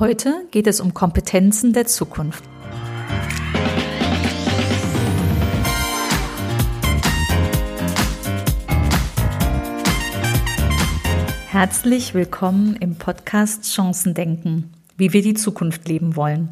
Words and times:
Heute 0.00 0.46
geht 0.52 0.68
es 0.68 0.78
um 0.78 0.94
Kompetenzen 0.94 1.72
der 1.72 1.84
Zukunft. 1.86 2.44
Herzlich 11.48 12.14
willkommen 12.14 12.76
im 12.76 12.94
Podcast 12.94 13.64
Chancen 13.64 14.14
denken, 14.14 14.70
wie 14.96 15.12
wir 15.12 15.22
die 15.22 15.34
Zukunft 15.34 15.88
leben 15.88 16.14
wollen. 16.14 16.48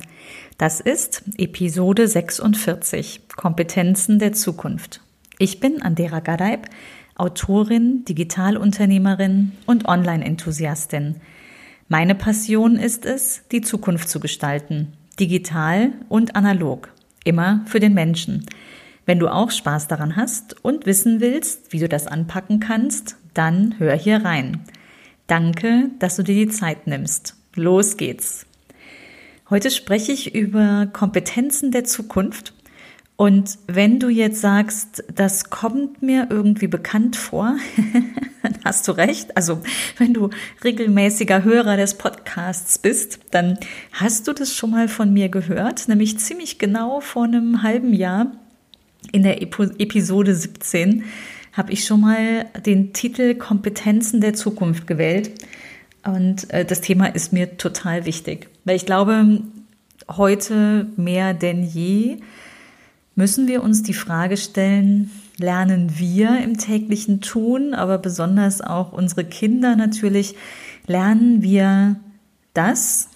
Das 0.58 0.80
ist 0.80 1.22
Episode 1.38 2.08
46, 2.08 3.28
Kompetenzen 3.36 4.18
der 4.18 4.32
Zukunft. 4.32 5.02
Ich 5.38 5.60
bin 5.60 5.82
Andera 5.82 6.18
Gadeib, 6.18 6.68
Autorin, 7.14 8.04
Digitalunternehmerin 8.06 9.52
und 9.66 9.86
Online-Enthusiastin. 9.86 11.20
Meine 11.88 12.16
Passion 12.16 12.76
ist 12.76 13.06
es, 13.06 13.42
die 13.52 13.60
Zukunft 13.60 14.08
zu 14.08 14.18
gestalten, 14.18 14.92
digital 15.20 15.92
und 16.08 16.34
analog, 16.34 16.88
immer 17.22 17.62
für 17.66 17.78
den 17.78 17.94
Menschen. 17.94 18.44
Wenn 19.04 19.20
du 19.20 19.28
auch 19.28 19.52
Spaß 19.52 19.86
daran 19.86 20.16
hast 20.16 20.56
und 20.64 20.84
wissen 20.84 21.20
willst, 21.20 21.72
wie 21.72 21.78
du 21.78 21.88
das 21.88 22.08
anpacken 22.08 22.58
kannst, 22.58 23.16
dann 23.34 23.76
hör 23.78 23.94
hier 23.94 24.24
rein. 24.24 24.64
Danke, 25.28 25.90
dass 26.00 26.16
du 26.16 26.24
dir 26.24 26.34
die 26.34 26.52
Zeit 26.52 26.88
nimmst. 26.88 27.36
Los 27.54 27.96
geht's. 27.96 28.46
Heute 29.48 29.70
spreche 29.70 30.10
ich 30.10 30.34
über 30.34 30.88
Kompetenzen 30.92 31.70
der 31.70 31.84
Zukunft 31.84 32.52
und 33.16 33.58
wenn 33.66 33.98
du 33.98 34.10
jetzt 34.10 34.42
sagst, 34.42 35.02
das 35.14 35.48
kommt 35.48 36.02
mir 36.02 36.26
irgendwie 36.28 36.66
bekannt 36.66 37.16
vor, 37.16 37.56
dann 38.42 38.58
hast 38.64 38.86
du 38.88 38.92
recht. 38.92 39.34
Also 39.36 39.62
wenn 39.96 40.12
du 40.12 40.28
regelmäßiger 40.62 41.42
Hörer 41.42 41.78
des 41.78 41.94
Podcasts 41.94 42.78
bist, 42.78 43.20
dann 43.30 43.58
hast 43.92 44.28
du 44.28 44.34
das 44.34 44.54
schon 44.54 44.70
mal 44.70 44.88
von 44.88 45.14
mir 45.14 45.30
gehört, 45.30 45.88
nämlich 45.88 46.18
ziemlich 46.18 46.58
genau 46.58 47.00
vor 47.00 47.24
einem 47.24 47.62
halben 47.62 47.94
Jahr 47.94 48.32
in 49.12 49.22
der 49.22 49.40
Episode 49.40 50.34
17 50.34 51.04
habe 51.52 51.72
ich 51.72 51.84
schon 51.84 52.02
mal 52.02 52.44
den 52.66 52.92
Titel 52.92 53.34
Kompetenzen 53.34 54.20
der 54.20 54.34
Zukunft 54.34 54.86
gewählt. 54.86 55.30
Und 56.04 56.50
äh, 56.52 56.66
das 56.66 56.82
Thema 56.82 57.06
ist 57.06 57.32
mir 57.32 57.56
total 57.56 58.04
wichtig, 58.04 58.48
weil 58.64 58.76
ich 58.76 58.84
glaube, 58.84 59.40
heute 60.08 60.88
mehr 60.96 61.32
denn 61.32 61.64
je 61.64 62.18
müssen 63.16 63.48
wir 63.48 63.62
uns 63.62 63.82
die 63.82 63.94
Frage 63.94 64.36
stellen, 64.36 65.10
lernen 65.38 65.98
wir 65.98 66.38
im 66.38 66.58
täglichen 66.58 67.20
Tun, 67.20 67.74
aber 67.74 67.98
besonders 67.98 68.60
auch 68.60 68.92
unsere 68.92 69.24
Kinder 69.24 69.74
natürlich, 69.74 70.36
lernen 70.86 71.42
wir 71.42 71.96
das, 72.54 73.08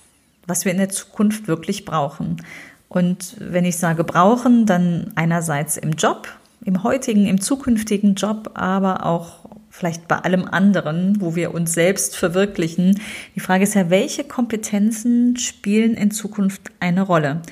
was 0.47 0.65
wir 0.65 0.73
in 0.73 0.79
der 0.79 0.89
Zukunft 0.89 1.49
wirklich 1.49 1.85
brauchen. 1.85 2.43
Und 2.89 3.37
wenn 3.39 3.65
ich 3.65 3.77
sage 3.77 4.03
brauchen, 4.03 4.67
dann 4.67 5.13
einerseits 5.15 5.77
im 5.77 5.93
Job, 5.93 6.29
im 6.65 6.83
heutigen, 6.83 7.27
im 7.27 7.41
zukünftigen 7.41 8.15
Job, 8.15 8.51
aber 8.55 9.07
auch 9.07 9.41
vielleicht 9.71 10.09
bei 10.09 10.17
allem 10.17 10.47
anderen, 10.47 11.21
wo 11.21 11.37
wir 11.37 11.55
uns 11.55 11.73
selbst 11.73 12.17
verwirklichen. 12.17 13.01
Die 13.37 13.41
Frage 13.41 13.65
ist 13.65 13.75
ja, 13.75 13.89
welche 13.89 14.25
Kompetenzen 14.25 15.37
spielen 15.37 15.95
in 15.95 16.11
Zukunft 16.11 16.73
eine 16.81 17.03
Rolle? 17.03 17.43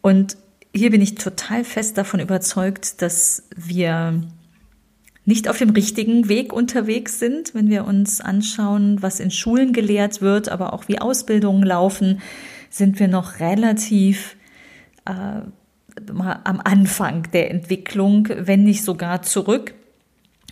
Und 0.00 0.36
hier 0.74 0.90
bin 0.90 1.02
ich 1.02 1.16
total 1.16 1.64
fest 1.64 1.98
davon 1.98 2.20
überzeugt, 2.20 3.02
dass 3.02 3.44
wir 3.56 4.20
nicht 5.24 5.48
auf 5.48 5.58
dem 5.58 5.70
richtigen 5.70 6.28
Weg 6.28 6.52
unterwegs 6.52 7.18
sind, 7.18 7.54
wenn 7.54 7.70
wir 7.70 7.84
uns 7.84 8.20
anschauen, 8.20 9.02
was 9.02 9.20
in 9.20 9.30
Schulen 9.30 9.72
gelehrt 9.72 10.22
wird, 10.22 10.48
aber 10.48 10.72
auch 10.72 10.88
wie 10.88 11.00
Ausbildungen 11.00 11.62
laufen, 11.62 12.20
sind 12.70 12.98
wir 12.98 13.08
noch 13.08 13.40
relativ 13.40 14.36
äh, 15.04 15.42
am 16.08 16.60
Anfang 16.64 17.30
der 17.32 17.50
Entwicklung, 17.50 18.28
wenn 18.28 18.64
nicht 18.64 18.84
sogar 18.84 19.22
zurück. 19.22 19.74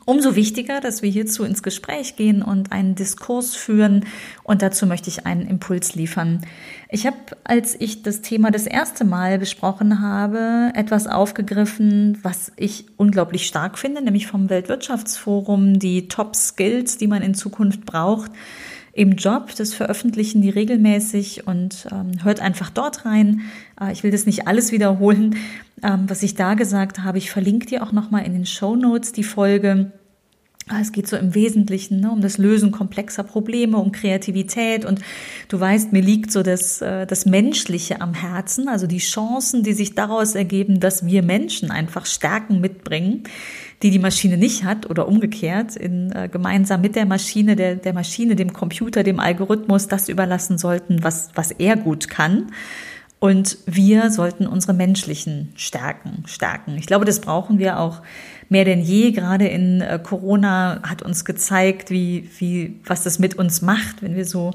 Umso 0.09 0.37
wichtiger, 0.37 0.81
dass 0.81 1.03
wir 1.03 1.11
hierzu 1.11 1.45
ins 1.45 1.63
Gespräch 1.63 2.17
gehen 2.17 2.43
und 2.43 2.73
einen 2.73 2.95
Diskurs 2.95 3.55
führen. 3.55 4.07
Und 4.43 4.63
dazu 4.63 4.87
möchte 4.87 5.11
ich 5.11 5.27
einen 5.27 5.47
Impuls 5.47 5.95
liefern. 5.95 6.47
Ich 6.89 7.07
habe, 7.07 7.19
als 7.45 7.79
ich 7.79 8.03
das 8.03 8.23
Thema 8.23 8.51
das 8.51 8.67
erste 8.67 9.05
Mal 9.05 9.39
besprochen 9.39 10.01
habe, 10.01 10.73
etwas 10.75 11.09
aufgegriffen, 11.09 12.19
was 12.23 12.53
ich 12.57 12.87
unglaublich 12.97 13.47
stark 13.47 13.79
finde, 13.79 14.01
nämlich 14.01 14.27
vom 14.27 14.49
Weltwirtschaftsforum, 14.49 15.79
die 15.79 16.09
Top 16.09 16.35
Skills, 16.37 16.97
die 16.97 17.07
man 17.07 17.21
in 17.21 17.35
Zukunft 17.35 17.85
braucht 17.85 18.31
im 18.98 19.12
Job. 19.12 19.54
Das 19.56 19.75
veröffentlichen 19.75 20.42
die 20.42 20.50
regelmäßig 20.50 21.47
und 21.47 21.86
ähm, 21.92 22.25
hört 22.25 22.41
einfach 22.41 22.69
dort 22.69 23.04
rein. 23.04 23.42
Äh, 23.81 23.92
ich 23.92 24.03
will 24.03 24.10
das 24.10 24.26
nicht 24.26 24.48
alles 24.48 24.72
wiederholen, 24.72 25.36
ähm, 25.82 26.04
was 26.09 26.25
ich 26.25 26.34
da 26.34 26.54
gesagt 26.54 26.98
habe. 27.04 27.19
Ich 27.19 27.31
verlinke 27.31 27.66
dir 27.66 27.84
auch 27.84 27.92
nochmal 27.92 28.26
in 28.26 28.32
den 28.32 28.44
Show 28.44 28.75
Notes 28.75 29.12
die 29.12 29.22
Folge. 29.22 29.92
Ah, 30.66 30.81
es 30.81 30.92
geht 30.92 31.09
so 31.09 31.16
im 31.16 31.34
Wesentlichen 31.34 32.00
ne, 32.00 32.10
um 32.10 32.20
das 32.20 32.36
Lösen 32.36 32.72
komplexer 32.72 33.22
Probleme, 33.22 33.78
um 33.78 33.91
Kreativität 33.91 34.84
und 34.84 35.00
du 35.48 35.59
weißt, 35.59 35.92
mir 35.92 36.03
liegt 36.03 36.30
so 36.30 36.42
das, 36.42 36.82
äh, 36.82 37.06
das 37.06 37.25
Menschliche 37.25 38.03
am 38.03 38.12
Herzen, 38.12 38.69
also 38.69 38.86
die 38.86 38.98
Chancen, 38.98 39.62
die 39.62 39.72
sich 39.72 39.94
daraus 39.94 40.34
ergeben, 40.34 40.78
dass 40.78 41.06
wir 41.06 41.22
Menschen 41.22 41.70
einfach 41.70 42.04
Stärken 42.04 42.60
mitbringen, 42.60 43.22
die 43.83 43.91
die 43.91 43.99
Maschine 43.99 44.37
nicht 44.37 44.65
hat 44.65 44.91
oder 44.91 45.06
umgekehrt, 45.06 45.77
in, 45.77 46.11
äh, 46.12 46.28
gemeinsam 46.28 46.81
mit 46.81 46.97
der 46.97 47.06
Maschine, 47.06 47.55
der, 47.55 47.77
der 47.77 47.93
Maschine, 47.93 48.34
dem 48.34 48.53
Computer, 48.53 49.03
dem 49.03 49.21
Algorithmus 49.21 49.87
das 49.87 50.09
überlassen 50.09 50.59
sollten, 50.59 51.03
was, 51.05 51.31
was 51.34 51.53
er 51.53 51.77
gut 51.77 52.09
kann. 52.09 52.53
Und 53.21 53.59
wir 53.66 54.11
sollten 54.11 54.47
unsere 54.47 54.75
menschlichen 54.75 55.53
Stärken 55.56 56.22
stärken. 56.27 56.77
Ich 56.78 56.87
glaube, 56.87 57.05
das 57.05 57.21
brauchen 57.21 57.59
wir 57.59 57.81
auch 57.81 58.00
mehr 58.49 58.65
denn 58.65 58.81
je. 58.81 59.11
Gerade 59.11 59.47
in 59.47 59.81
äh, 59.81 59.99
Corona 60.03 60.81
hat 60.83 61.03
uns 61.03 61.25
gezeigt, 61.25 61.91
wie, 61.91 62.31
wie, 62.39 62.78
was 62.84 63.03
das 63.03 63.19
mit 63.19 63.34
uns 63.34 63.60
macht, 63.60 64.03
wenn 64.03 64.15
wir 64.15 64.25
so 64.25 64.53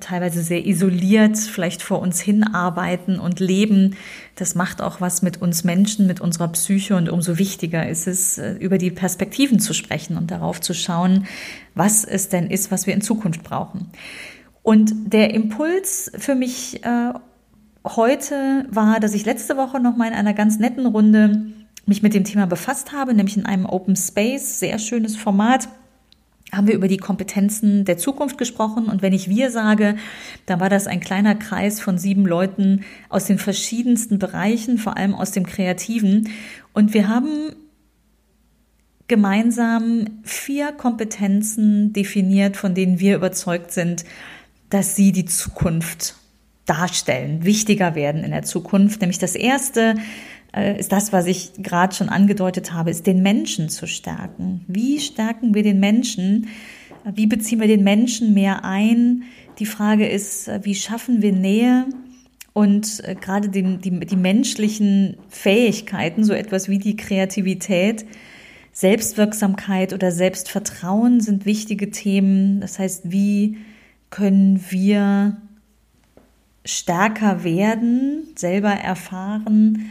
teilweise 0.00 0.42
sehr 0.42 0.64
isoliert 0.64 1.36
vielleicht 1.36 1.82
vor 1.82 2.00
uns 2.00 2.20
hinarbeiten 2.20 3.18
und 3.18 3.40
leben. 3.40 3.96
Das 4.36 4.54
macht 4.54 4.80
auch 4.80 5.00
was 5.00 5.22
mit 5.22 5.42
uns 5.42 5.64
Menschen, 5.64 6.06
mit 6.06 6.20
unserer 6.20 6.48
Psyche 6.48 6.96
und 6.96 7.08
umso 7.08 7.38
wichtiger 7.38 7.88
ist 7.88 8.06
es, 8.06 8.38
äh, 8.38 8.52
über 8.54 8.78
die 8.78 8.90
Perspektiven 8.90 9.58
zu 9.58 9.74
sprechen 9.74 10.16
und 10.16 10.30
darauf 10.30 10.60
zu 10.60 10.72
schauen, 10.72 11.26
was 11.74 12.04
es 12.04 12.28
denn 12.28 12.48
ist, 12.48 12.70
was 12.70 12.86
wir 12.86 12.94
in 12.94 13.00
Zukunft 13.00 13.42
brauchen. 13.42 13.90
Und 14.62 14.92
der 15.12 15.34
Impuls 15.34 16.12
für 16.16 16.36
mich 16.36 16.84
äh, 16.84 17.12
heute 17.84 18.66
war, 18.70 19.00
dass 19.00 19.14
ich 19.14 19.24
letzte 19.24 19.56
Woche 19.56 19.80
noch 19.80 19.96
mal 19.96 20.06
in 20.06 20.14
einer 20.14 20.34
ganz 20.34 20.58
netten 20.58 20.86
Runde 20.86 21.46
mich 21.86 22.02
mit 22.02 22.14
dem 22.14 22.22
Thema 22.22 22.46
befasst 22.46 22.92
habe, 22.92 23.14
nämlich 23.14 23.36
in 23.36 23.46
einem 23.46 23.66
Open 23.66 23.96
Space, 23.96 24.60
sehr 24.60 24.78
schönes 24.78 25.16
Format 25.16 25.68
haben 26.54 26.66
wir 26.66 26.74
über 26.74 26.88
die 26.88 26.98
Kompetenzen 26.98 27.86
der 27.86 27.96
Zukunft 27.96 28.36
gesprochen. 28.36 28.86
Und 28.86 29.00
wenn 29.00 29.14
ich 29.14 29.28
wir 29.28 29.50
sage, 29.50 29.96
dann 30.44 30.60
war 30.60 30.68
das 30.68 30.86
ein 30.86 31.00
kleiner 31.00 31.34
Kreis 31.34 31.80
von 31.80 31.96
sieben 31.96 32.26
Leuten 32.26 32.84
aus 33.08 33.24
den 33.24 33.38
verschiedensten 33.38 34.18
Bereichen, 34.18 34.76
vor 34.76 34.98
allem 34.98 35.14
aus 35.14 35.30
dem 35.30 35.46
Kreativen. 35.46 36.28
Und 36.74 36.92
wir 36.92 37.08
haben 37.08 37.54
gemeinsam 39.08 40.20
vier 40.22 40.72
Kompetenzen 40.72 41.94
definiert, 41.94 42.56
von 42.56 42.74
denen 42.74 43.00
wir 43.00 43.16
überzeugt 43.16 43.72
sind, 43.72 44.04
dass 44.68 44.94
sie 44.94 45.12
die 45.12 45.26
Zukunft 45.26 46.16
darstellen, 46.66 47.44
wichtiger 47.44 47.94
werden 47.94 48.24
in 48.24 48.30
der 48.30 48.42
Zukunft. 48.42 49.00
Nämlich 49.00 49.18
das 49.18 49.34
erste 49.34 49.94
ist 50.52 50.92
das, 50.92 51.12
was 51.12 51.26
ich 51.26 51.52
gerade 51.58 51.94
schon 51.94 52.08
angedeutet 52.08 52.72
habe, 52.72 52.90
ist 52.90 53.06
den 53.06 53.22
Menschen 53.22 53.68
zu 53.68 53.86
stärken. 53.86 54.64
Wie 54.68 55.00
stärken 55.00 55.54
wir 55.54 55.62
den 55.62 55.80
Menschen? 55.80 56.48
Wie 57.14 57.26
beziehen 57.26 57.60
wir 57.60 57.68
den 57.68 57.84
Menschen 57.84 58.34
mehr 58.34 58.64
ein? 58.64 59.24
Die 59.58 59.66
Frage 59.66 60.06
ist, 60.06 60.50
wie 60.62 60.74
schaffen 60.74 61.22
wir 61.22 61.32
Nähe? 61.32 61.86
Und 62.52 63.02
äh, 63.04 63.14
gerade 63.14 63.48
die, 63.48 63.78
die, 63.78 64.00
die 64.00 64.16
menschlichen 64.16 65.16
Fähigkeiten, 65.28 66.22
so 66.24 66.34
etwas 66.34 66.68
wie 66.68 66.78
die 66.78 66.96
Kreativität, 66.96 68.04
Selbstwirksamkeit 68.72 69.92
oder 69.92 70.12
Selbstvertrauen 70.12 71.20
sind 71.20 71.46
wichtige 71.46 71.90
Themen. 71.90 72.60
Das 72.60 72.78
heißt, 72.78 73.10
wie 73.10 73.58
können 74.10 74.62
wir 74.70 75.36
stärker 76.64 77.44
werden, 77.44 78.28
selber 78.34 78.70
erfahren, 78.70 79.90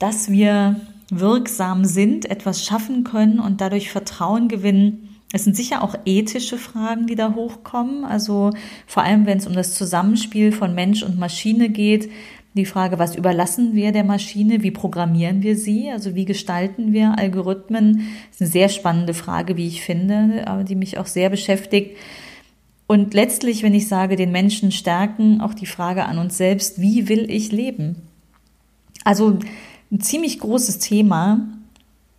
dass 0.00 0.30
wir 0.30 0.80
wirksam 1.10 1.84
sind, 1.84 2.28
etwas 2.28 2.64
schaffen 2.64 3.04
können 3.04 3.38
und 3.38 3.60
dadurch 3.60 3.90
Vertrauen 3.90 4.48
gewinnen. 4.48 5.08
Es 5.32 5.44
sind 5.44 5.54
sicher 5.54 5.84
auch 5.84 5.94
ethische 6.04 6.56
Fragen, 6.56 7.06
die 7.06 7.14
da 7.14 7.34
hochkommen. 7.34 8.04
Also 8.04 8.50
vor 8.86 9.04
allem, 9.04 9.26
wenn 9.26 9.38
es 9.38 9.46
um 9.46 9.52
das 9.52 9.74
Zusammenspiel 9.74 10.50
von 10.50 10.74
Mensch 10.74 11.02
und 11.02 11.18
Maschine 11.18 11.68
geht. 11.68 12.10
Die 12.54 12.64
Frage, 12.64 12.98
was 12.98 13.14
überlassen 13.14 13.74
wir 13.74 13.92
der 13.92 14.02
Maschine? 14.02 14.64
Wie 14.64 14.72
programmieren 14.72 15.42
wir 15.42 15.56
sie? 15.56 15.88
Also 15.90 16.16
wie 16.16 16.24
gestalten 16.24 16.92
wir 16.92 17.16
Algorithmen? 17.16 17.98
Das 18.30 18.36
ist 18.36 18.40
eine 18.40 18.50
sehr 18.50 18.68
spannende 18.70 19.14
Frage, 19.14 19.56
wie 19.56 19.68
ich 19.68 19.82
finde, 19.82 20.48
aber 20.48 20.64
die 20.64 20.74
mich 20.74 20.98
auch 20.98 21.06
sehr 21.06 21.30
beschäftigt. 21.30 21.96
Und 22.88 23.14
letztlich, 23.14 23.62
wenn 23.62 23.74
ich 23.74 23.86
sage, 23.86 24.16
den 24.16 24.32
Menschen 24.32 24.72
stärken, 24.72 25.40
auch 25.40 25.54
die 25.54 25.66
Frage 25.66 26.06
an 26.06 26.18
uns 26.18 26.36
selbst, 26.36 26.80
wie 26.80 27.08
will 27.08 27.30
ich 27.30 27.52
leben? 27.52 27.96
Also 29.04 29.38
ein 29.90 30.00
ziemlich 30.00 30.38
großes 30.38 30.78
Thema 30.78 31.48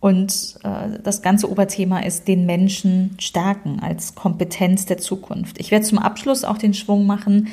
und 0.00 0.58
äh, 0.64 0.98
das 1.02 1.22
ganze 1.22 1.50
Oberthema 1.50 2.00
ist 2.00 2.28
den 2.28 2.44
Menschen 2.44 3.16
stärken 3.18 3.80
als 3.80 4.14
Kompetenz 4.14 4.84
der 4.84 4.98
Zukunft. 4.98 5.60
Ich 5.60 5.70
werde 5.70 5.86
zum 5.86 5.98
Abschluss 5.98 6.44
auch 6.44 6.58
den 6.58 6.74
Schwung 6.74 7.06
machen, 7.06 7.48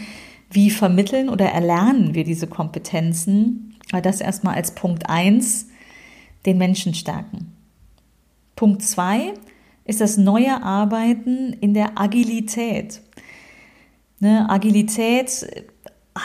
wie 0.51 0.71
vermitteln 0.71 1.29
oder 1.29 1.45
erlernen 1.45 2.15
wir 2.15 2.23
diese 2.23 2.47
Kompetenzen. 2.47 3.75
Das 4.03 4.19
erstmal 4.19 4.55
als 4.55 4.73
Punkt 4.73 5.09
eins 5.09 5.67
den 6.45 6.57
Menschen 6.57 6.93
stärken. 6.93 7.53
Punkt 8.55 8.81
zwei 8.81 9.33
ist 9.85 10.01
das 10.01 10.17
neue 10.17 10.61
Arbeiten 10.63 11.53
in 11.53 11.73
der 11.73 11.99
Agilität. 11.99 13.01
Ne, 14.19 14.49
Agilität 14.49 15.68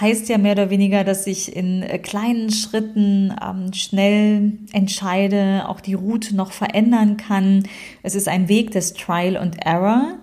heißt 0.01 0.29
ja 0.29 0.39
mehr 0.39 0.53
oder 0.53 0.71
weniger, 0.71 1.05
dass 1.05 1.27
ich 1.27 1.55
in 1.55 1.83
äh, 1.83 1.99
kleinen 1.99 2.51
Schritten 2.51 3.35
ähm, 3.43 3.73
schnell 3.73 4.53
entscheide, 4.73 5.69
auch 5.69 5.81
die 5.81 5.95
Route 5.95 6.35
noch 6.35 6.53
verändern 6.53 7.17
kann. 7.17 7.65
Es 8.03 8.15
ist 8.15 8.29
ein 8.29 8.49
Weg 8.49 8.71
des 8.73 8.95
Trial 8.95 9.37
and 9.37 9.57
Error. 9.65 10.19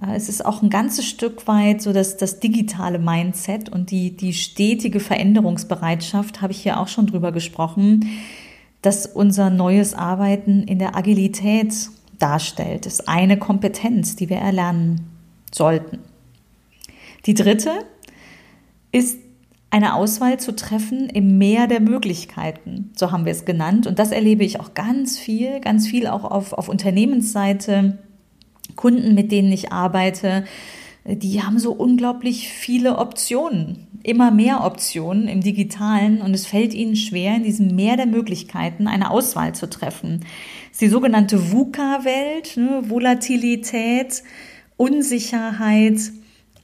Äh, 0.00 0.16
es 0.16 0.28
ist 0.28 0.44
auch 0.44 0.62
ein 0.62 0.70
ganzes 0.70 1.06
Stück 1.06 1.46
weit 1.46 1.82
so, 1.82 1.92
dass 1.92 2.16
das 2.16 2.40
digitale 2.40 2.98
Mindset 2.98 3.68
und 3.68 3.90
die, 3.90 4.16
die 4.16 4.32
stetige 4.32 5.00
Veränderungsbereitschaft, 5.00 6.42
habe 6.42 6.52
ich 6.52 6.62
hier 6.62 6.80
auch 6.80 6.88
schon 6.88 7.06
drüber 7.06 7.32
gesprochen, 7.32 8.08
dass 8.82 9.06
unser 9.06 9.50
neues 9.50 9.94
Arbeiten 9.94 10.62
in 10.62 10.78
der 10.78 10.96
Agilität 10.96 11.74
darstellt. 12.18 12.86
Das 12.86 12.94
ist 12.94 13.08
eine 13.08 13.38
Kompetenz, 13.38 14.16
die 14.16 14.28
wir 14.28 14.38
erlernen 14.38 15.10
sollten. 15.52 15.98
Die 17.26 17.34
dritte 17.34 17.84
ist 18.92 19.18
eine 19.70 19.94
Auswahl 19.94 20.40
zu 20.40 20.54
treffen 20.56 21.08
im 21.08 21.38
Meer 21.38 21.68
der 21.68 21.80
Möglichkeiten, 21.80 22.90
so 22.96 23.12
haben 23.12 23.24
wir 23.24 23.32
es 23.32 23.44
genannt. 23.44 23.86
Und 23.86 23.98
das 24.00 24.10
erlebe 24.10 24.44
ich 24.44 24.58
auch 24.58 24.74
ganz 24.74 25.18
viel, 25.18 25.60
ganz 25.60 25.86
viel 25.86 26.08
auch 26.08 26.24
auf, 26.24 26.52
auf 26.52 26.68
Unternehmensseite. 26.68 27.98
Kunden, 28.74 29.14
mit 29.14 29.30
denen 29.32 29.52
ich 29.52 29.72
arbeite, 29.72 30.44
die 31.04 31.42
haben 31.42 31.58
so 31.58 31.72
unglaublich 31.72 32.48
viele 32.48 32.98
Optionen, 32.98 33.86
immer 34.02 34.30
mehr 34.30 34.64
Optionen 34.64 35.28
im 35.28 35.40
digitalen 35.40 36.20
und 36.20 36.34
es 36.34 36.46
fällt 36.46 36.74
ihnen 36.74 36.96
schwer, 36.96 37.36
in 37.36 37.44
diesem 37.44 37.74
Meer 37.74 37.96
der 37.96 38.06
Möglichkeiten 38.06 38.86
eine 38.86 39.10
Auswahl 39.10 39.54
zu 39.54 39.68
treffen. 39.68 40.24
Es 40.66 40.72
ist 40.72 40.82
die 40.82 40.88
sogenannte 40.88 41.52
VUCA-Welt, 41.52 42.56
ne? 42.56 42.82
Volatilität, 42.88 44.22
Unsicherheit, 44.76 46.12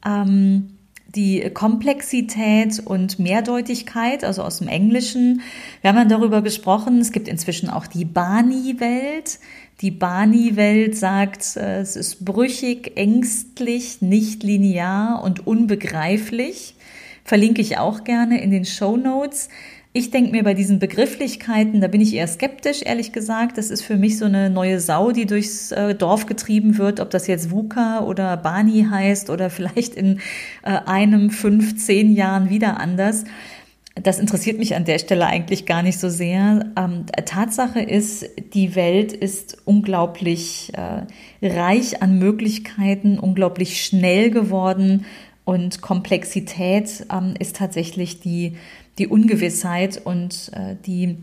ähm, 0.05 0.75
die 1.16 1.50
Komplexität 1.50 2.78
und 2.84 3.18
Mehrdeutigkeit, 3.18 4.22
also 4.22 4.42
aus 4.42 4.58
dem 4.58 4.68
Englischen. 4.68 5.40
Wir 5.80 5.90
haben 5.90 5.96
dann 5.96 6.08
darüber 6.08 6.42
gesprochen, 6.42 7.00
es 7.00 7.10
gibt 7.10 7.26
inzwischen 7.26 7.70
auch 7.70 7.86
die 7.86 8.04
Bani-Welt. 8.04 9.38
Die 9.80 9.90
Bani-Welt 9.90 10.96
sagt, 10.96 11.56
äh, 11.56 11.80
es 11.80 11.96
ist 11.96 12.24
brüchig, 12.24 12.96
ängstlich, 12.96 14.02
nicht 14.02 14.42
linear 14.42 15.22
und 15.24 15.46
unbegreiflich. 15.46 16.74
Verlinke 17.24 17.60
ich 17.60 17.78
auch 17.78 18.04
gerne 18.04 18.40
in 18.40 18.50
den 18.50 18.64
Show 18.64 18.96
Notes. 18.96 19.48
Ich 19.98 20.10
denke 20.10 20.32
mir 20.32 20.44
bei 20.44 20.52
diesen 20.52 20.78
Begrifflichkeiten, 20.78 21.81
da 21.81 21.88
bin 21.88 22.02
ich 22.02 22.12
eher 22.12 22.26
skeptisch, 22.26 22.82
ehrlich 22.82 23.12
gesagt. 23.12 23.56
Das 23.56 23.70
ist 23.70 23.81
für 23.81 23.96
mich 23.96 24.19
so 24.19 24.26
eine 24.26 24.50
neue 24.50 24.78
Sau, 24.78 25.10
die 25.10 25.25
durchs 25.25 25.72
äh, 25.72 25.94
Dorf 25.94 26.26
getrieben 26.26 26.76
wird, 26.76 27.00
ob 27.00 27.08
das 27.08 27.26
jetzt 27.26 27.50
VUCA 27.50 28.00
oder 28.00 28.37
Bani 28.37 28.88
heißt 28.90 29.31
oder 29.31 29.48
vielleicht 29.48 29.94
in 29.94 30.20
äh, 30.64 30.81
einem, 30.84 31.31
fünf, 31.31 31.78
zehn 31.82 32.12
Jahren 32.12 32.50
wieder 32.50 32.78
anders. 32.78 33.25
Das 33.94 34.19
interessiert 34.19 34.58
mich 34.58 34.75
an 34.75 34.84
der 34.84 34.98
Stelle 34.98 35.25
eigentlich 35.25 35.64
gar 35.64 35.82
nicht 35.82 35.99
so 35.99 36.10
sehr. 36.10 36.66
Ähm, 36.76 37.06
Tatsache 37.25 37.81
ist, 37.81 38.26
die 38.52 38.75
Welt 38.75 39.14
ist 39.14 39.56
unglaublich 39.64 40.72
äh, 40.75 41.06
reich 41.46 42.02
an 42.02 42.19
Möglichkeiten, 42.19 43.19
unglaublich 43.19 43.82
schnell 43.82 44.31
geworden 44.31 45.06
und 45.46 45.81
Komplexität 45.81 47.06
ähm, 47.10 47.32
ist 47.38 47.56
tatsächlich 47.56 48.20
die 48.20 48.56
die 48.98 49.06
Ungewissheit 49.08 50.00
und 50.04 50.50
äh, 50.54 50.76
die 50.87 51.16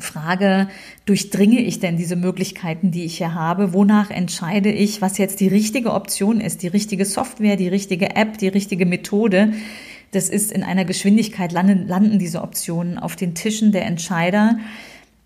Frage, 0.00 0.68
durchdringe 1.06 1.60
ich 1.60 1.80
denn 1.80 1.96
diese 1.96 2.16
Möglichkeiten, 2.16 2.90
die 2.90 3.04
ich 3.04 3.18
hier 3.18 3.34
habe? 3.34 3.72
Wonach 3.72 4.10
entscheide 4.10 4.70
ich, 4.70 5.02
was 5.02 5.18
jetzt 5.18 5.40
die 5.40 5.48
richtige 5.48 5.92
Option 5.92 6.40
ist, 6.40 6.62
die 6.62 6.68
richtige 6.68 7.04
Software, 7.04 7.56
die 7.56 7.68
richtige 7.68 8.16
App, 8.16 8.38
die 8.38 8.48
richtige 8.48 8.86
Methode? 8.86 9.52
Das 10.12 10.28
ist 10.28 10.52
in 10.52 10.62
einer 10.62 10.84
Geschwindigkeit 10.84 11.52
landen, 11.52 11.86
landen 11.86 12.18
diese 12.18 12.42
Optionen 12.42 12.98
auf 12.98 13.16
den 13.16 13.34
Tischen 13.34 13.72
der 13.72 13.84
Entscheider, 13.84 14.58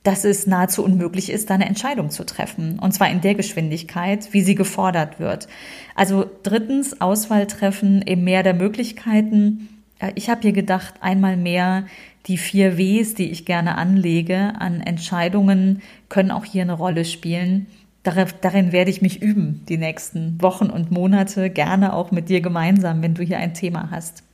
dass 0.02 0.24
es 0.24 0.48
nahezu 0.48 0.84
unmöglich 0.84 1.30
ist, 1.30 1.48
da 1.48 1.54
eine 1.54 1.66
Entscheidung 1.66 2.10
zu 2.10 2.24
treffen. 2.24 2.80
Und 2.80 2.92
zwar 2.92 3.08
in 3.08 3.20
der 3.20 3.36
Geschwindigkeit, 3.36 4.32
wie 4.32 4.42
sie 4.42 4.56
gefordert 4.56 5.20
wird. 5.20 5.46
Also 5.94 6.26
drittens, 6.42 7.00
Auswahl 7.00 7.46
treffen 7.46 8.02
im 8.02 8.24
Meer 8.24 8.42
der 8.42 8.54
Möglichkeiten. 8.54 9.68
Ich 10.14 10.28
habe 10.28 10.42
hier 10.42 10.52
gedacht, 10.52 10.94
einmal 11.00 11.36
mehr 11.36 11.86
die 12.26 12.36
vier 12.36 12.78
Ws, 12.78 13.14
die 13.14 13.30
ich 13.30 13.44
gerne 13.44 13.76
anlege 13.76 14.54
an 14.58 14.80
Entscheidungen, 14.80 15.82
können 16.08 16.30
auch 16.30 16.44
hier 16.44 16.62
eine 16.62 16.72
Rolle 16.72 17.04
spielen. 17.04 17.66
Darin 18.02 18.72
werde 18.72 18.90
ich 18.90 19.00
mich 19.00 19.22
üben, 19.22 19.64
die 19.68 19.78
nächsten 19.78 20.40
Wochen 20.42 20.66
und 20.66 20.90
Monate, 20.90 21.50
gerne 21.50 21.92
auch 21.92 22.10
mit 22.10 22.28
dir 22.28 22.40
gemeinsam, 22.40 23.00
wenn 23.02 23.14
du 23.14 23.22
hier 23.22 23.38
ein 23.38 23.54
Thema 23.54 23.90
hast. 23.90 24.24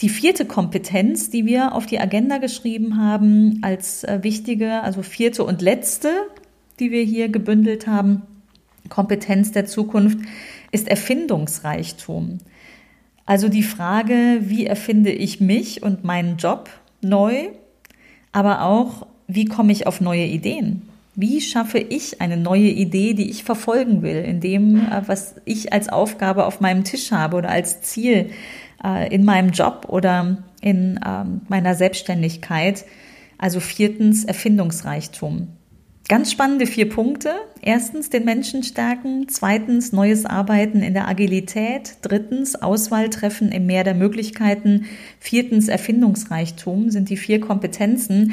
Die 0.00 0.08
vierte 0.08 0.46
Kompetenz, 0.46 1.28
die 1.28 1.44
wir 1.44 1.74
auf 1.74 1.84
die 1.84 2.00
Agenda 2.00 2.38
geschrieben 2.38 2.96
haben, 2.96 3.58
als 3.60 4.04
äh, 4.04 4.20
wichtige, 4.22 4.82
also 4.82 5.02
vierte 5.02 5.44
und 5.44 5.60
letzte, 5.60 6.08
die 6.78 6.90
wir 6.90 7.02
hier 7.02 7.28
gebündelt 7.28 7.86
haben, 7.86 8.22
Kompetenz 8.88 9.52
der 9.52 9.66
Zukunft, 9.66 10.18
ist 10.72 10.88
Erfindungsreichtum. 10.88 12.38
Also 13.30 13.48
die 13.48 13.62
Frage, 13.62 14.38
wie 14.40 14.66
erfinde 14.66 15.12
ich 15.12 15.40
mich 15.40 15.84
und 15.84 16.02
meinen 16.02 16.36
Job 16.36 16.68
neu, 17.00 17.50
aber 18.32 18.62
auch, 18.62 19.06
wie 19.28 19.44
komme 19.44 19.70
ich 19.70 19.86
auf 19.86 20.00
neue 20.00 20.24
Ideen? 20.24 20.88
Wie 21.14 21.40
schaffe 21.40 21.78
ich 21.78 22.20
eine 22.20 22.36
neue 22.36 22.70
Idee, 22.70 23.14
die 23.14 23.30
ich 23.30 23.44
verfolgen 23.44 24.02
will, 24.02 24.16
in 24.16 24.40
dem, 24.40 24.78
äh, 24.78 25.02
was 25.06 25.36
ich 25.44 25.72
als 25.72 25.88
Aufgabe 25.88 26.44
auf 26.44 26.60
meinem 26.60 26.82
Tisch 26.82 27.12
habe 27.12 27.36
oder 27.36 27.50
als 27.50 27.82
Ziel 27.82 28.30
äh, 28.82 29.14
in 29.14 29.24
meinem 29.24 29.50
Job 29.50 29.86
oder 29.88 30.38
in 30.60 30.98
ähm, 31.06 31.42
meiner 31.46 31.76
Selbstständigkeit? 31.76 32.84
Also 33.38 33.60
viertens 33.60 34.24
Erfindungsreichtum. 34.24 35.46
Ganz 36.10 36.32
spannende 36.32 36.66
vier 36.66 36.88
Punkte. 36.88 37.30
Erstens 37.62 38.10
den 38.10 38.24
Menschen 38.24 38.64
stärken, 38.64 39.28
zweitens 39.28 39.92
neues 39.92 40.26
Arbeiten 40.26 40.82
in 40.82 40.92
der 40.92 41.06
Agilität, 41.06 41.98
drittens 42.02 42.56
Auswahl 42.56 43.10
treffen 43.10 43.52
im 43.52 43.66
Meer 43.66 43.84
der 43.84 43.94
Möglichkeiten, 43.94 44.86
viertens 45.20 45.68
Erfindungsreichtum 45.68 46.90
sind 46.90 47.10
die 47.10 47.16
vier 47.16 47.38
Kompetenzen. 47.38 48.32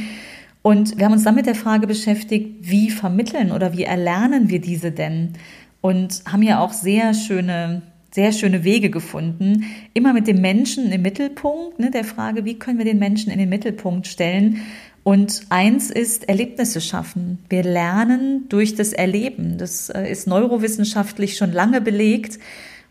Und 0.63 0.98
wir 0.98 1.05
haben 1.05 1.13
uns 1.13 1.24
dann 1.24 1.36
mit 1.36 1.46
der 1.46 1.53
Frage 1.53 1.86
beschäftigt, 1.86 2.55
wie 2.62 2.89
vermitteln 2.89 3.51
oder 3.51 3.74
wie 3.74 3.84
erlernen 3.84 4.50
wir 4.50 4.60
diese 4.60 4.91
denn? 4.91 5.34
Und 5.79 6.24
haben 6.25 6.41
ja 6.41 6.62
auch 6.62 6.74
sehr 6.74 7.13
schöne 7.13 7.84
sehr 8.10 8.31
schöne 8.31 8.63
Wege 8.63 8.89
gefunden, 8.89 9.65
immer 9.93 10.12
mit 10.12 10.25
dem 10.25 10.41
Menschen 10.41 10.91
im 10.91 11.03
Mittelpunkt, 11.03 11.77
ne, 11.77 11.91
der 11.91 12.03
Frage, 12.03 12.46
wie 12.46 12.57
können 12.57 12.79
wir 12.79 12.86
den 12.86 12.98
Menschen 12.98 13.31
in 13.31 13.38
den 13.38 13.50
Mittelpunkt 13.50 14.07
stellen 14.07 14.62
und 15.08 15.44
eins 15.48 15.90
ist 15.90 16.28
Erlebnisse 16.28 16.82
schaffen. 16.82 17.40
Wir 17.48 17.64
lernen 17.64 18.50
durch 18.50 18.76
das 18.76 18.92
Erleben. 18.92 19.58
Das 19.58 19.88
äh, 19.88 20.12
ist 20.12 20.28
neurowissenschaftlich 20.28 21.38
schon 21.38 21.54
lange 21.54 21.80
belegt. 21.80 22.40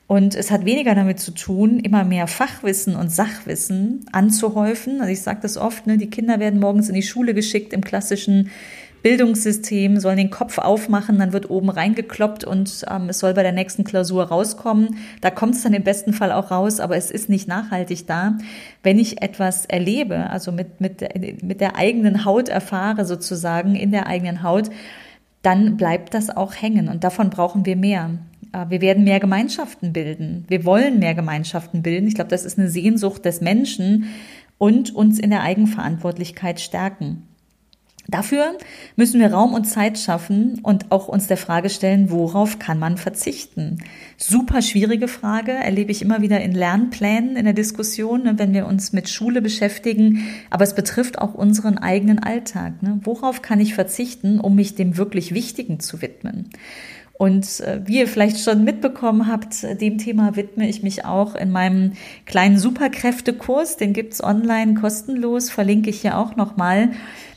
Und 0.07 0.35
es 0.35 0.51
hat 0.51 0.65
weniger 0.65 0.95
damit 0.95 1.21
zu 1.21 1.33
tun, 1.33 1.79
immer 1.79 2.05
mehr 2.05 2.27
Fachwissen 2.27 2.97
und 2.97 3.13
Sachwissen 3.13 4.07
anzuhäufen. 4.13 5.03
Also 5.03 5.13
ich 5.13 5.21
sage 5.21 5.41
das 5.43 5.59
oft, 5.59 5.87
ne, 5.87 5.99
die 5.99 6.09
Kinder 6.09 6.41
werden 6.41 6.59
morgens 6.59 6.89
in 6.89 6.95
die 6.95 7.03
Schule 7.03 7.35
geschickt 7.35 7.75
im 7.75 7.83
klassischen 7.83 8.49
Bildungssystem, 9.07 10.01
sollen 10.01 10.17
den 10.17 10.31
Kopf 10.31 10.59
aufmachen, 10.59 11.21
dann 11.21 11.33
wird 11.33 11.49
oben 11.49 11.71
reingekloppt 11.71 12.43
und 12.43 12.85
ähm, 12.91 13.09
es 13.09 13.21
soll 13.21 13.35
bei 13.35 13.45
der 13.45 13.53
nächsten 13.53 13.85
Klausur 13.85 14.25
rauskommen. 14.25 14.97
Da 15.21 15.31
kommt 15.31 15.55
es 15.55 15.63
dann 15.63 15.75
im 15.75 15.85
besten 15.85 16.13
Fall 16.13 16.33
auch 16.33 16.51
raus, 16.51 16.81
aber 16.81 16.97
es 16.97 17.13
ist 17.13 17.29
nicht 17.29 17.47
nachhaltig 17.47 18.09
da. 18.09 18.37
Wenn 18.83 18.99
ich 18.99 19.23
etwas 19.23 19.65
erlebe, 19.65 20.29
also 20.31 20.51
mit, 20.51 20.81
mit, 20.81 21.05
mit 21.41 21.61
der 21.61 21.77
eigenen 21.77 22.25
Haut 22.25 22.49
erfahre 22.49 23.05
sozusagen, 23.05 23.77
in 23.77 23.93
der 23.93 24.09
eigenen 24.09 24.43
Haut, 24.43 24.71
dann 25.41 25.77
bleibt 25.77 26.13
das 26.13 26.37
auch 26.37 26.61
hängen 26.61 26.89
und 26.89 27.05
davon 27.05 27.31
brauchen 27.31 27.65
wir 27.65 27.77
mehr. 27.77 28.11
Äh, 28.53 28.67
wir 28.71 28.81
werden 28.81 29.05
mehr 29.05 29.21
Gemeinschaften 29.21 29.93
bilden. 29.93 30.47
Wir 30.49 30.65
wollen 30.65 30.99
mehr 30.99 31.15
Gemeinschaften 31.15 31.81
bilden. 31.85 32.09
Ich 32.09 32.17
glaube, 32.17 32.31
das 32.31 32.45
ist 32.45 32.59
eine 32.59 32.69
Sehnsucht 32.69 33.25
des 33.25 33.41
Menschen 33.41 34.07
und 34.59 34.93
uns 34.93 35.21
in 35.21 35.31
der 35.31 35.43
Eigenverantwortlichkeit 35.43 36.59
stärken. 36.59 37.23
Dafür 38.09 38.57
müssen 38.95 39.21
wir 39.21 39.33
Raum 39.33 39.53
und 39.53 39.65
Zeit 39.65 39.99
schaffen 39.99 40.61
und 40.63 40.93
auch 40.93 41.09
uns 41.09 41.27
der 41.27 41.37
Frage 41.37 41.71
stellen, 41.71 42.11
worauf 42.11 42.59
kann 42.59 42.79
man 42.79 42.99
verzichten? 42.99 43.79
Super 44.17 44.63
schwierige 44.63 45.09
Frage, 45.09 45.53
erlebe 45.53 45.91
ich 45.91 46.03
immer 46.03 46.23
wieder 46.23 46.41
in 46.41 46.53
Lernplänen 46.53 47.37
in 47.37 47.45
der 47.45 47.55
Diskussion, 47.55 48.23
ne, 48.23 48.35
wenn 48.37 48.55
wir 48.55 48.67
uns 48.67 48.93
mit 48.93 49.09
Schule 49.09 49.43
beschäftigen. 49.43 50.25
Aber 50.51 50.65
es 50.65 50.75
betrifft 50.75 51.19
auch 51.19 51.35
unseren 51.35 51.79
eigenen 51.79 52.21
Alltag. 52.21 52.83
Ne? 52.83 53.01
Worauf 53.03 53.43
kann 53.43 53.61
ich 53.61 53.75
verzichten, 53.75 54.39
um 54.39 54.55
mich 54.55 54.77
dem 54.77 54.97
wirklich 54.97 55.35
Wichtigen 55.35 55.81
zu 55.81 56.01
widmen? 56.01 56.51
Und 57.19 57.61
äh, 57.61 57.81
wie 57.85 57.99
ihr 57.99 58.09
vielleicht 58.09 58.41
schon 58.41 58.63
mitbekommen 58.63 59.27
habt, 59.27 59.63
dem 59.81 59.99
Thema 59.99 60.37
widme 60.37 60.69
ich 60.69 60.83
mich 60.83 61.05
auch 61.05 61.35
in 61.35 61.51
meinem 61.51 61.93
kleinen 62.27 62.59
Superkräftekurs. 62.59 63.79
Den 63.79 63.95
gibt's 63.95 64.23
online 64.23 64.75
kostenlos, 64.75 65.51
verlinke 65.51 65.91
ich 65.91 66.03
hier 66.03 66.19
auch 66.19 66.37
nochmal. 66.37 66.91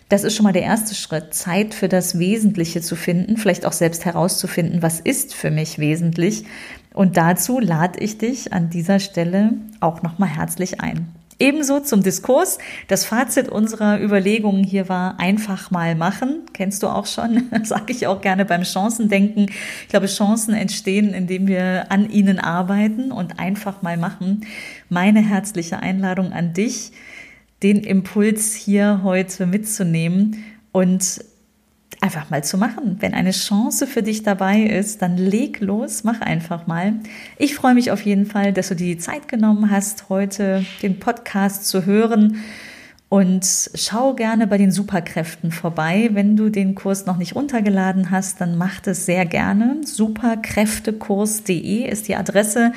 Das 0.09 0.23
ist 0.23 0.35
schon 0.35 0.43
mal 0.43 0.53
der 0.53 0.63
erste 0.63 0.95
Schritt, 0.95 1.35
Zeit 1.35 1.75
für 1.75 1.87
das 1.87 2.17
Wesentliche 2.17 2.81
zu 2.81 2.95
finden, 2.95 3.37
vielleicht 3.37 3.65
auch 3.65 3.73
selbst 3.73 4.05
herauszufinden, 4.05 4.81
was 4.81 4.99
ist 4.99 5.35
für 5.35 5.51
mich 5.51 5.77
wesentlich. 5.77 6.45
Und 6.95 7.15
dazu 7.15 7.59
lade 7.59 7.99
ich 7.99 8.17
dich 8.17 8.51
an 8.51 8.71
dieser 8.71 8.99
Stelle 8.99 9.53
auch 9.79 10.01
nochmal 10.01 10.29
herzlich 10.29 10.81
ein. 10.81 11.13
Ebenso 11.41 11.79
zum 11.79 12.03
Diskurs. 12.03 12.57
Das 12.89 13.05
Fazit 13.05 13.47
unserer 13.47 14.01
Überlegungen 14.01 14.65
hier 14.65 14.89
war 14.89 15.21
einfach 15.21 15.71
mal 15.71 15.95
machen. 15.95 16.41
Kennst 16.51 16.83
du 16.83 16.87
auch 16.87 17.05
schon? 17.05 17.47
Sage 17.63 17.93
ich 17.93 18.07
auch 18.07 18.19
gerne 18.19 18.43
beim 18.43 18.65
Chancendenken. 18.65 19.45
Ich 19.83 19.87
glaube, 19.87 20.07
Chancen 20.07 20.53
entstehen, 20.53 21.13
indem 21.13 21.47
wir 21.47 21.91
an 21.91 22.09
ihnen 22.09 22.39
arbeiten 22.39 23.13
und 23.13 23.39
einfach 23.39 23.81
mal 23.81 23.95
machen. 23.95 24.45
Meine 24.89 25.21
herzliche 25.21 25.79
Einladung 25.79 26.33
an 26.33 26.53
dich, 26.53 26.91
den 27.63 27.83
Impuls 27.83 28.53
hier 28.53 29.01
heute 29.03 29.45
mitzunehmen 29.45 30.43
und 30.71 31.21
einfach 32.01 32.29
mal 32.29 32.43
zu 32.43 32.57
machen. 32.57 32.97
Wenn 32.99 33.13
eine 33.13 33.31
Chance 33.31 33.87
für 33.87 34.03
dich 34.03 34.23
dabei 34.23 34.61
ist, 34.61 35.01
dann 35.01 35.17
leg 35.17 35.59
los, 35.59 36.05
mach 36.05 36.21
einfach 36.21 36.65
mal. 36.67 36.93
Ich 37.37 37.55
freue 37.55 37.73
mich 37.73 37.91
auf 37.91 38.01
jeden 38.01 38.25
Fall, 38.25 38.53
dass 38.53 38.69
du 38.69 38.75
dir 38.75 38.95
die 38.95 38.97
Zeit 38.97 39.27
genommen 39.27 39.69
hast, 39.69 40.07
heute 40.09 40.65
den 40.81 40.99
Podcast 40.99 41.67
zu 41.67 41.85
hören. 41.85 42.37
Und 43.09 43.69
schau 43.73 44.13
gerne 44.13 44.45
bei 44.45 44.59
den 44.59 44.71
Superkräften 44.71 45.51
vorbei. 45.51 46.11
Wenn 46.13 46.37
du 46.37 46.49
den 46.49 46.75
Kurs 46.75 47.07
noch 47.07 47.17
nicht 47.17 47.33
runtergeladen 47.35 48.11
hast, 48.11 48.39
dann 48.39 48.55
mach 48.55 48.79
das 48.81 49.07
sehr 49.07 49.25
gerne. 49.25 49.77
Superkräftekurs.de 49.83 51.89
ist 51.89 52.07
die 52.07 52.15
Adresse, 52.15 52.71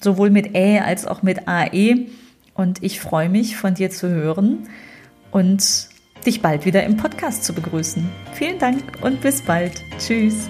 sowohl 0.00 0.30
mit 0.30 0.56
Ä 0.56 0.80
als 0.80 1.06
auch 1.06 1.22
mit 1.22 1.46
AE. 1.46 2.08
Und 2.56 2.82
ich 2.82 3.00
freue 3.00 3.28
mich, 3.28 3.56
von 3.56 3.74
dir 3.74 3.90
zu 3.90 4.08
hören 4.08 4.68
und 5.30 5.88
dich 6.24 6.42
bald 6.42 6.64
wieder 6.64 6.82
im 6.84 6.96
Podcast 6.96 7.44
zu 7.44 7.52
begrüßen. 7.52 8.08
Vielen 8.32 8.58
Dank 8.58 8.82
und 9.02 9.20
bis 9.20 9.42
bald. 9.42 9.82
Tschüss. 9.98 10.48